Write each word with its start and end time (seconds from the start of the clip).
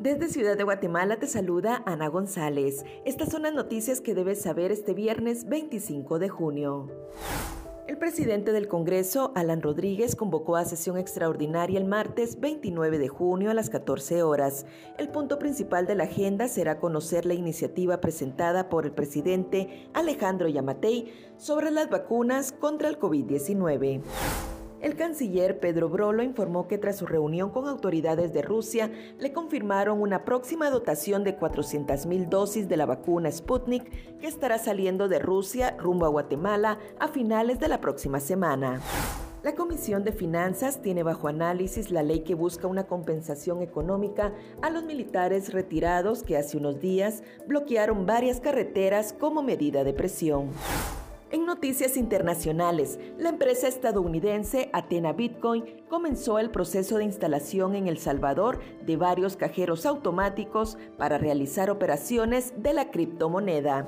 Desde 0.00 0.28
Ciudad 0.28 0.56
de 0.56 0.62
Guatemala 0.62 1.16
te 1.18 1.26
saluda 1.26 1.82
Ana 1.84 2.06
González. 2.06 2.84
Estas 3.04 3.30
son 3.30 3.42
las 3.42 3.52
noticias 3.52 4.00
que 4.00 4.14
debes 4.14 4.40
saber 4.40 4.70
este 4.70 4.94
viernes 4.94 5.48
25 5.48 6.20
de 6.20 6.28
junio. 6.28 6.86
El 7.88 7.98
presidente 7.98 8.52
del 8.52 8.68
Congreso, 8.68 9.32
Alan 9.34 9.60
Rodríguez, 9.60 10.14
convocó 10.14 10.54
a 10.54 10.64
sesión 10.64 10.98
extraordinaria 10.98 11.80
el 11.80 11.84
martes 11.84 12.38
29 12.38 12.98
de 12.98 13.08
junio 13.08 13.50
a 13.50 13.54
las 13.54 13.70
14 13.70 14.22
horas. 14.22 14.66
El 14.98 15.08
punto 15.08 15.40
principal 15.40 15.86
de 15.88 15.96
la 15.96 16.04
agenda 16.04 16.46
será 16.46 16.78
conocer 16.78 17.26
la 17.26 17.34
iniciativa 17.34 18.00
presentada 18.00 18.68
por 18.68 18.84
el 18.84 18.92
presidente 18.92 19.88
Alejandro 19.94 20.46
Yamatei 20.46 21.12
sobre 21.38 21.72
las 21.72 21.90
vacunas 21.90 22.52
contra 22.52 22.88
el 22.88 23.00
COVID-19. 23.00 24.02
El 24.80 24.94
canciller 24.94 25.58
Pedro 25.58 25.88
Brolo 25.88 26.22
informó 26.22 26.68
que 26.68 26.78
tras 26.78 26.96
su 26.96 27.06
reunión 27.06 27.50
con 27.50 27.66
autoridades 27.66 28.32
de 28.32 28.42
Rusia 28.42 28.92
le 29.18 29.32
confirmaron 29.32 30.00
una 30.00 30.24
próxima 30.24 30.70
dotación 30.70 31.24
de 31.24 31.36
400.000 31.36 32.28
dosis 32.28 32.68
de 32.68 32.76
la 32.76 32.86
vacuna 32.86 33.32
Sputnik 33.32 34.18
que 34.20 34.28
estará 34.28 34.56
saliendo 34.58 35.08
de 35.08 35.18
Rusia 35.18 35.76
rumbo 35.78 36.06
a 36.06 36.10
Guatemala 36.10 36.78
a 37.00 37.08
finales 37.08 37.58
de 37.58 37.66
la 37.66 37.80
próxima 37.80 38.20
semana. 38.20 38.80
La 39.42 39.56
Comisión 39.56 40.04
de 40.04 40.12
Finanzas 40.12 40.80
tiene 40.80 41.02
bajo 41.02 41.26
análisis 41.26 41.90
la 41.90 42.04
ley 42.04 42.20
que 42.20 42.34
busca 42.36 42.68
una 42.68 42.86
compensación 42.86 43.62
económica 43.62 44.32
a 44.62 44.70
los 44.70 44.84
militares 44.84 45.52
retirados 45.52 46.22
que 46.22 46.36
hace 46.36 46.56
unos 46.56 46.80
días 46.80 47.24
bloquearon 47.48 48.06
varias 48.06 48.40
carreteras 48.40 49.12
como 49.12 49.42
medida 49.42 49.82
de 49.82 49.92
presión. 49.92 50.50
En 51.30 51.44
noticias 51.44 51.98
internacionales, 51.98 52.98
la 53.18 53.28
empresa 53.28 53.68
estadounidense 53.68 54.70
Atena 54.72 55.12
Bitcoin 55.12 55.62
comenzó 55.86 56.38
el 56.38 56.48
proceso 56.48 56.96
de 56.96 57.04
instalación 57.04 57.74
en 57.74 57.86
El 57.86 57.98
Salvador 57.98 58.60
de 58.86 58.96
varios 58.96 59.36
cajeros 59.36 59.84
automáticos 59.84 60.78
para 60.96 61.18
realizar 61.18 61.68
operaciones 61.68 62.54
de 62.56 62.72
la 62.72 62.90
criptomoneda. 62.90 63.86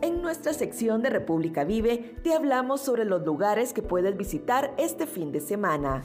En 0.00 0.22
nuestra 0.22 0.52
sección 0.52 1.02
de 1.02 1.10
República 1.10 1.64
Vive 1.64 2.14
te 2.22 2.34
hablamos 2.34 2.80
sobre 2.80 3.04
los 3.04 3.26
lugares 3.26 3.72
que 3.72 3.82
puedes 3.82 4.16
visitar 4.16 4.72
este 4.78 5.08
fin 5.08 5.32
de 5.32 5.40
semana. 5.40 6.04